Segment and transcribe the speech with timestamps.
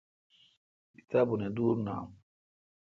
[0.95, 2.07] کتابونی دور نام۔